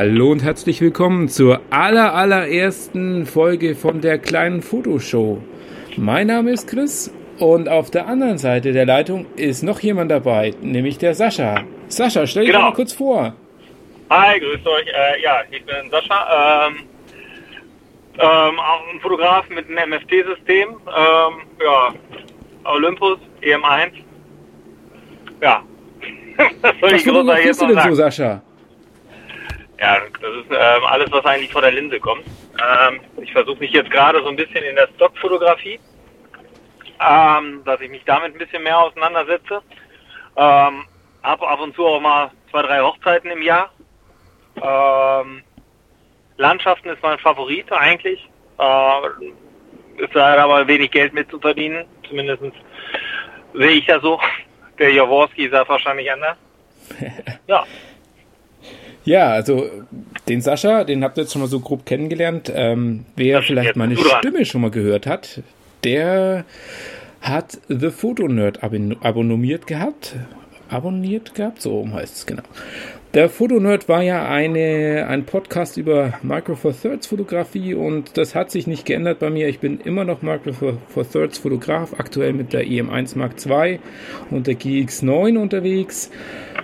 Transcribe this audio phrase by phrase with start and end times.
[0.00, 5.42] Hallo und herzlich willkommen zur aller, allerersten Folge von der kleinen Fotoshow.
[5.96, 10.54] Mein Name ist Chris und auf der anderen Seite der Leitung ist noch jemand dabei,
[10.60, 11.64] nämlich der Sascha.
[11.88, 12.66] Sascha, stell dich genau.
[12.66, 13.34] mal kurz vor.
[14.08, 14.86] Hi, grüßt euch.
[14.86, 16.68] Äh, ja, ich bin Sascha.
[16.68, 16.76] Ähm,
[18.20, 20.68] ähm, auch ein Fotograf mit einem MFT-System.
[20.68, 21.92] Ähm, ja,
[22.70, 23.90] Olympus, EM1.
[25.42, 25.64] Ja.
[26.36, 28.42] was soll was ich fotografierst du denn so, Sascha?
[29.80, 32.24] Ja, das ist ähm, alles, was eigentlich vor der Linse kommt.
[32.26, 35.78] Ähm, ich versuche mich jetzt gerade so ein bisschen in der Stockfotografie,
[37.00, 39.62] ähm, dass ich mich damit ein bisschen mehr auseinandersetze.
[40.36, 40.84] Ähm,
[41.22, 43.70] hab ab und zu auch mal zwei, drei Hochzeiten im Jahr.
[44.60, 45.42] Ähm,
[46.38, 48.28] Landschaften ist mein Favorit eigentlich.
[48.58, 51.84] Äh, ist leider aber wenig Geld mit zu verdienen.
[52.08, 52.42] Zumindest
[53.54, 54.20] sehe ich ja so.
[54.78, 56.36] Der Jaworski ist ja wahrscheinlich anders.
[57.48, 57.64] ja.
[59.08, 59.70] Ja, also
[60.28, 62.52] den Sascha, den habt ihr jetzt schon mal so grob kennengelernt.
[62.54, 65.40] Ähm, wer vielleicht meine Stimme schon mal gehört hat,
[65.82, 66.44] der
[67.22, 70.14] hat The Photo Nerd abonniert gehabt.
[70.68, 72.42] Abonniert gehabt, so heißt es genau.
[73.14, 78.50] Der Fotonerd war ja eine, ein Podcast über Micro Four Thirds Fotografie und das hat
[78.50, 79.48] sich nicht geändert bei mir.
[79.48, 83.78] Ich bin immer noch Micro Four Thirds Fotograf, aktuell mit der EM1 Mark II
[84.30, 86.10] und der GX9 unterwegs.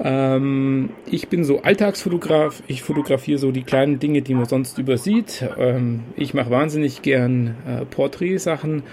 [0.00, 2.62] Ähm, ich bin so Alltagsfotograf.
[2.68, 5.44] Ich fotografiere so die kleinen Dinge, die man sonst übersieht.
[5.58, 8.84] Ähm, ich mache wahnsinnig gern äh, Porträtsachen.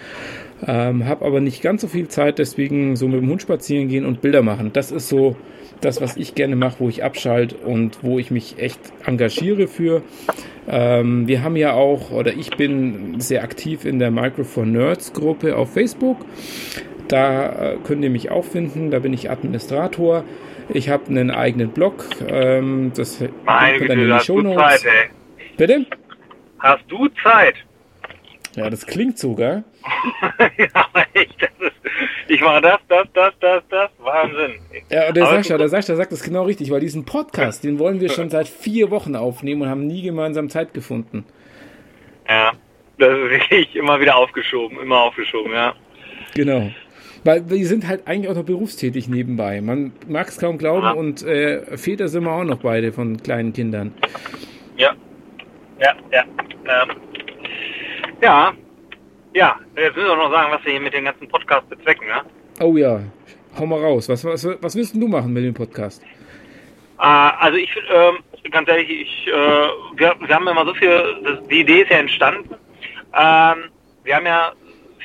[0.68, 4.06] Ähm, habe aber nicht ganz so viel Zeit, deswegen so mit dem Hund spazieren gehen
[4.06, 4.72] und Bilder machen.
[4.74, 5.36] Das ist so
[5.82, 10.02] das, was ich gerne mache, wo ich abschalte und wo ich mich echt engagiere für.
[10.68, 15.56] Ähm, wir haben ja auch, oder ich bin sehr aktiv in der Microphone Nerds Gruppe
[15.56, 16.18] auf Facebook.
[17.08, 20.24] Da äh, könnt ihr mich auch finden, da bin ich Administrator.
[20.70, 22.06] Ich habe einen eigenen Blog.
[22.28, 25.10] Ähm, das Meine Güte, in die hast du Zeit, ey.
[25.58, 25.86] Bitte?
[26.58, 27.56] Hast du Zeit?
[28.56, 29.64] Ja, das klingt sogar.
[30.58, 31.76] ja, aber echt, das ist,
[32.28, 34.60] ich mache das, das, das, das, das, Wahnsinn.
[34.90, 38.00] Ja, und der Sascha, der Sascha sagt das genau richtig, weil diesen Podcast, den wollen
[38.00, 41.26] wir schon seit vier Wochen aufnehmen und haben nie gemeinsam Zeit gefunden.
[42.30, 42.54] Ja,
[42.98, 45.76] das ist wirklich immer wieder aufgeschoben, immer aufgeschoben, ja.
[46.34, 46.72] Genau.
[47.24, 49.60] Weil wir sind halt eigentlich auch noch berufstätig nebenbei.
[49.60, 50.92] Man mag es kaum glauben ja.
[50.92, 53.94] und äh, Väter sind wir auch noch beide von kleinen Kindern.
[54.78, 54.94] Ja,
[55.80, 56.24] ja, ja.
[56.24, 57.05] Ähm.
[58.26, 58.54] Ja,
[59.36, 62.24] ja, jetzt müssen wir noch sagen, was wir hier mit dem ganzen Podcast bezwecken, ja?
[62.60, 63.00] Oh ja,
[63.56, 64.10] hau mal raus.
[64.10, 66.02] Was, was, was willst du machen mit dem Podcast?
[66.98, 68.18] Äh, also ich, ähm,
[68.50, 71.98] ganz ehrlich, ich, äh, wir, wir haben immer so viel, das, die Idee ist ja
[71.98, 72.56] entstanden.
[73.14, 73.70] Ähm,
[74.04, 74.54] wir haben ja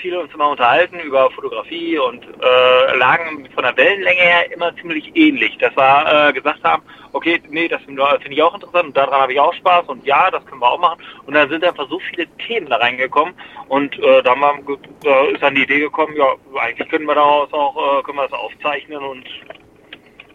[0.01, 5.15] viele uns immer unterhalten über Fotografie und äh, lagen von der Wellenlänge her immer ziemlich
[5.15, 5.57] ähnlich.
[5.59, 9.33] Dass wir äh, gesagt haben, okay, nee, das finde ich auch interessant und daran habe
[9.33, 11.03] ich auch Spaß und ja, das können wir auch machen.
[11.27, 13.35] Und dann sind einfach so viele Themen da reingekommen
[13.69, 17.99] und äh, da äh, ist dann die Idee gekommen, ja, eigentlich können wir daraus auch,
[17.99, 19.25] äh, können wir das aufzeichnen und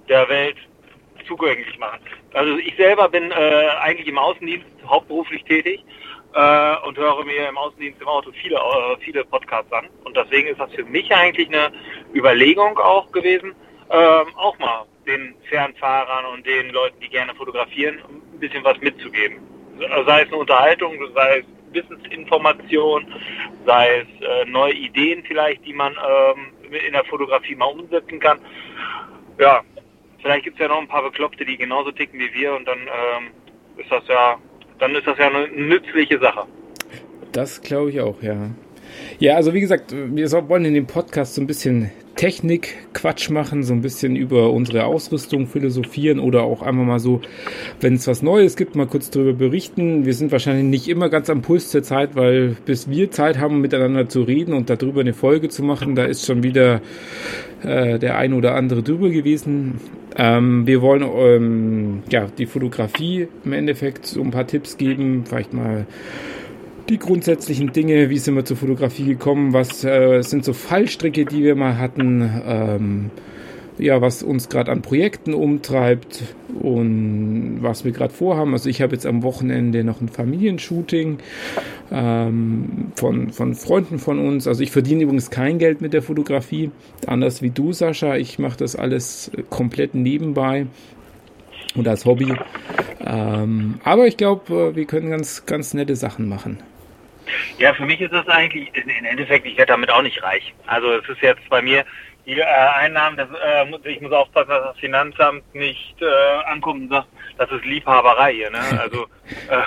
[0.09, 0.57] der Welt
[1.27, 1.99] zugänglich machen.
[2.33, 5.83] Also ich selber bin äh, eigentlich im Außendienst hauptberuflich tätig
[6.35, 9.87] äh, und höre mir im Außendienst im Auto viele, äh, viele Podcasts an.
[10.03, 11.71] Und deswegen ist das für mich eigentlich eine
[12.13, 13.55] Überlegung auch gewesen,
[13.89, 19.39] ähm, auch mal den Fernfahrern und den Leuten, die gerne fotografieren, ein bisschen was mitzugeben.
[20.05, 23.13] Sei es eine Unterhaltung, sei es Wissensinformation,
[23.65, 28.39] sei es äh, neue Ideen vielleicht, die man ähm, in der Fotografie mal umsetzen kann.
[29.37, 29.61] Ja,
[30.21, 32.79] vielleicht gibt es ja noch ein paar Bekloppte, die genauso ticken wie wir und dann
[32.79, 33.31] ähm,
[33.77, 34.37] ist das ja
[34.79, 36.43] dann ist das ja eine nützliche Sache.
[37.31, 38.49] Das glaube ich auch, ja.
[39.19, 43.73] Ja, also wie gesagt, wir wollen in dem Podcast so ein bisschen Technik-Quatsch machen, so
[43.73, 47.21] ein bisschen über unsere Ausrüstung philosophieren oder auch einfach mal so,
[47.81, 50.05] wenn es was Neues gibt, mal kurz darüber berichten.
[50.05, 53.61] Wir sind wahrscheinlich nicht immer ganz am Puls der Zeit, weil bis wir Zeit haben,
[53.61, 56.81] miteinander zu reden und darüber eine Folge zu machen, da ist schon wieder
[57.63, 59.79] äh, der ein oder andere drüber gewesen.
[60.17, 65.53] Ähm, wir wollen ähm, ja die Fotografie im Endeffekt so ein paar Tipps geben, vielleicht
[65.53, 65.85] mal
[66.89, 71.43] die grundsätzlichen Dinge, wie sind wir zur Fotografie gekommen, was äh, sind so Fallstricke, die
[71.43, 73.11] wir mal hatten, ähm,
[73.77, 76.23] ja, was uns gerade an Projekten umtreibt
[76.61, 78.53] und was wir gerade vorhaben.
[78.53, 81.17] Also ich habe jetzt am Wochenende noch ein Familienshooting
[81.91, 84.47] ähm, von, von Freunden von uns.
[84.47, 86.71] Also ich verdiene übrigens kein Geld mit der Fotografie,
[87.05, 88.15] anders wie du, Sascha.
[88.15, 90.67] Ich mache das alles komplett nebenbei
[91.75, 92.33] und als Hobby.
[93.05, 96.59] Ähm, aber ich glaube, wir können ganz, ganz nette Sachen machen.
[97.57, 100.53] Ja, für mich ist das eigentlich, im Endeffekt, ich werde damit auch nicht reich.
[100.67, 101.85] Also es ist jetzt bei mir,
[102.25, 106.89] die äh, Einnahmen, das, äh, ich muss aufpassen, dass das Finanzamt nicht äh, ankommt und
[106.89, 107.07] sagt,
[107.37, 108.49] das ist Liebhaberei hier.
[108.49, 108.59] Ne?
[108.79, 109.03] Also
[109.49, 109.63] äh,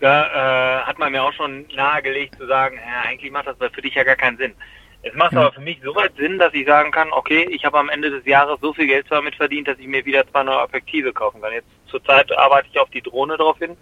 [0.00, 3.82] da äh, hat man mir auch schon nahegelegt zu sagen, ja, eigentlich macht das für
[3.82, 4.54] dich ja gar keinen Sinn.
[5.02, 5.40] Es macht ja.
[5.40, 8.10] aber für mich so weit Sinn, dass ich sagen kann, okay, ich habe am Ende
[8.10, 11.42] des Jahres so viel Geld damit verdient, dass ich mir wieder zwei neue Objektive kaufen
[11.42, 11.52] kann.
[11.52, 13.76] Jetzt zurzeit arbeite ich auf die Drohne drauf hin,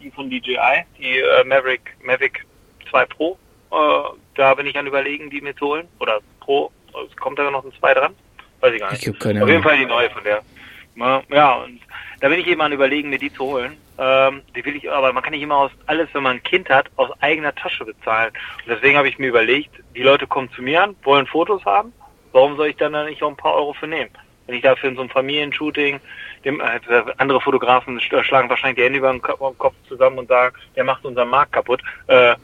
[0.00, 2.44] die von DJI, die äh, Maverick Mavic
[2.94, 3.38] 2 Pro.
[3.72, 3.76] Äh,
[4.36, 5.88] da bin ich an überlegen, die mir zu holen.
[5.98, 6.70] Oder Pro,
[7.08, 8.14] es kommt da noch ein 2 dran?
[8.60, 9.06] Weiß ich gar nicht.
[9.06, 10.42] Ich keine auf jeden Fall die neue von der.
[10.96, 11.80] Ja, und
[12.20, 13.76] da bin ich eben an überlegen, mir die zu holen.
[13.98, 16.68] Ähm, die will ich, aber man kann nicht immer aus alles, wenn man ein Kind
[16.70, 18.32] hat, aus eigener Tasche bezahlen.
[18.64, 21.92] Und deswegen habe ich mir überlegt, die Leute kommen zu mir an, wollen Fotos haben.
[22.32, 24.10] Warum soll ich dann da nicht auch ein paar Euro für nehmen?
[24.46, 26.00] Wenn ich dafür in so einem Familienshooting,
[26.44, 26.80] dem, äh,
[27.16, 31.28] andere Fotografen schlagen wahrscheinlich die Hände über den Kopf zusammen und sagen, der macht unseren
[31.28, 32.34] Markt kaputt, äh,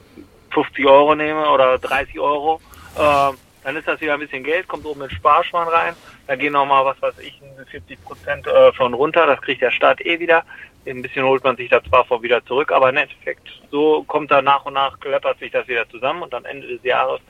[0.52, 2.60] 50 Euro nehme oder 30 Euro,
[2.96, 3.32] äh,
[3.62, 5.94] dann ist das wieder ein bisschen Geld, kommt oben ins Sparschwein rein,
[6.26, 10.00] da gehen nochmal, was weiß ich, 40 Prozent äh, von runter, das kriegt der Staat
[10.04, 10.44] eh wieder.
[10.86, 14.30] Ein bisschen holt man sich da zwar vor wieder zurück, aber im Endeffekt, so kommt
[14.30, 17.20] da nach und nach, klappert sich das wieder zusammen und am Ende des Jahres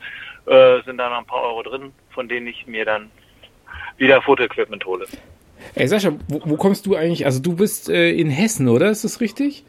[0.45, 3.11] äh, sind da noch ein paar Euro drin, von denen ich mir dann
[3.97, 5.05] wieder Fotoequipment hole.
[5.75, 7.25] Ey Sascha, wo, wo kommst du eigentlich?
[7.25, 8.89] Also du bist äh, in Hessen, oder?
[8.89, 9.63] Ist das richtig?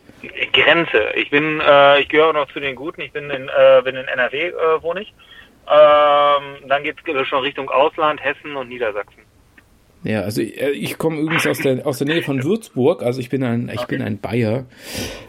[0.53, 1.13] Grenze.
[1.17, 3.01] Ich bin, äh, ich gehöre noch zu den Guten.
[3.01, 5.13] Ich bin in, äh, bin in NRW äh, wohne ich.
[5.69, 9.23] Ähm, dann geht es schon Richtung Ausland, Hessen und Niedersachsen.
[10.05, 13.31] Ja, also äh, ich komme übrigens aus der aus der Nähe von Würzburg, also ich
[13.31, 14.67] bin ein ich bin ein Bayer.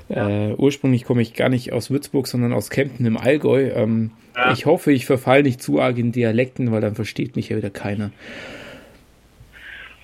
[0.10, 3.70] Äh, ursprünglich komme ich gar nicht aus Würzburg, sondern aus Kempten im Allgäu.
[3.76, 4.52] Ähm, ja.
[4.52, 7.70] Ich hoffe, ich verfalle nicht zu arg in Dialekten, weil dann versteht mich ja wieder
[7.70, 8.12] keiner.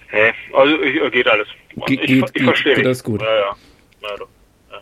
[0.09, 0.33] Hä?
[0.53, 1.47] Also ich, geht alles.
[1.87, 2.75] Ge ich, geht, ich verstehe.
[2.75, 3.21] Geht das gut.
[3.21, 3.55] Ja, ja.
[4.03, 4.17] ja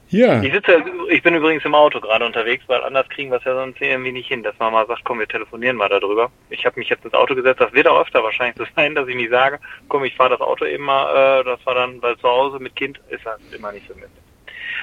[0.10, 0.42] ja.
[0.42, 3.54] Ich sitze, ich bin übrigens im Auto gerade unterwegs, weil anders kriegen wir es ja
[3.54, 6.32] sonst irgendwie nicht hin, dass man mal sagt, komm, wir telefonieren mal darüber.
[6.50, 9.08] Ich habe mich jetzt ins Auto gesetzt, das wird auch öfter wahrscheinlich so sein, dass
[9.08, 9.60] ich nicht sage,
[9.90, 12.76] komm, ich fahre das Auto eben mal, äh, das war dann, weil zu Hause mit
[12.76, 14.10] Kind ist das immer nicht so mit.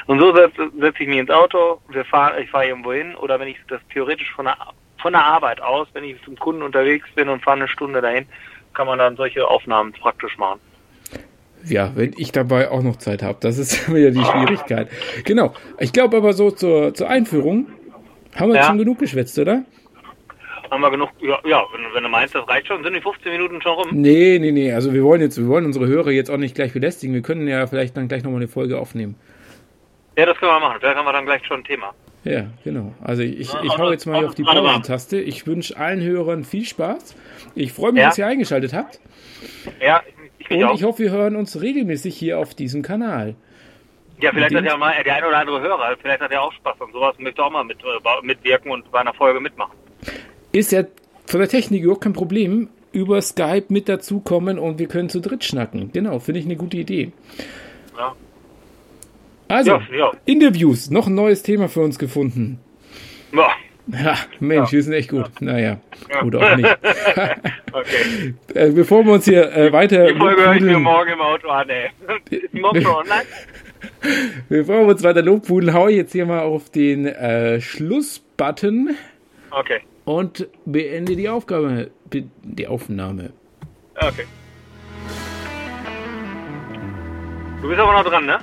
[0.06, 3.40] Und so setze setz ich mich ins Auto, wir fahren, ich fahre irgendwo hin, oder
[3.40, 4.58] wenn ich das theoretisch von der,
[5.00, 8.26] von der Arbeit aus, wenn ich zum Kunden unterwegs bin und fahre eine Stunde dahin,
[8.74, 10.60] kann man dann solche Aufnahmen praktisch machen
[11.66, 13.38] ja, wenn ich dabei auch noch Zeit habe.
[13.40, 14.88] Das ist wieder die Schwierigkeit.
[15.24, 15.54] Genau.
[15.78, 17.66] Ich glaube aber so zur, zur Einführung
[18.34, 18.64] haben wir ja.
[18.64, 19.64] schon genug geschwätzt, oder?
[20.70, 23.30] Haben wir genug, ja, ja wenn, wenn, du meinst, das reicht schon, sind die 15
[23.30, 23.88] Minuten schon rum?
[23.92, 26.72] Nee, nee, nee, also wir wollen jetzt, wir wollen unsere Hörer jetzt auch nicht gleich
[26.72, 27.14] belästigen.
[27.14, 29.14] Wir können ja vielleicht dann gleich nochmal eine Folge aufnehmen.
[30.16, 30.78] Ja, das können wir machen.
[30.80, 31.92] Vielleicht haben wir dann gleich schon ein Thema.
[32.24, 32.94] Ja, genau.
[33.02, 35.20] Also ich, ich, ich hau jetzt mal auf die Pause-Taste.
[35.20, 37.14] Ich wünsche allen Hörern viel Spaß.
[37.54, 38.08] Ich freue mich, ja.
[38.08, 38.98] dass ihr eingeschaltet habt.
[39.80, 40.02] Ja,
[40.50, 40.74] ich Und auch.
[40.74, 43.34] ich hoffe, wir hören uns regelmäßig hier auf diesem Kanal.
[44.20, 46.80] Ja, vielleicht hat ja mal der ein oder andere Hörer, vielleicht hat er auch Spaß
[46.80, 49.76] an sowas und möchte auch mal mit, äh, mitwirken und bei einer Folge mitmachen.
[50.52, 50.84] Ist ja
[51.26, 52.68] von der Technik überhaupt kein Problem.
[52.92, 55.90] Über Skype mit dazukommen und wir können zu dritt schnacken.
[55.92, 57.10] Genau, finde ich eine gute Idee.
[57.98, 58.14] Ja.
[59.48, 60.12] Also, ja, ja.
[60.26, 62.60] Interviews, noch ein neues Thema für uns gefunden.
[63.32, 63.50] Ja.
[63.86, 64.72] Ja, Mensch, ja.
[64.72, 65.30] wir sind echt gut.
[65.40, 65.46] Ja.
[65.52, 65.76] Naja,
[66.10, 66.22] ja.
[66.22, 66.68] oder auch nicht.
[67.72, 68.34] okay.
[68.54, 70.06] Äh, bevor wir uns hier äh, weiter.
[70.06, 71.90] Die Folge höre ich mir morgen im Auto an, ey.
[72.30, 73.24] Ist morgen schon online?
[74.48, 78.96] Bevor wir uns weiter lobpudeln, hau ich jetzt hier mal auf den äh, Schlussbutton.
[79.50, 79.80] Okay.
[80.04, 83.32] Und beende die Aufgabe, die Aufnahme.
[83.96, 84.24] Okay.
[87.60, 88.38] Du bist aber noch dran, ne?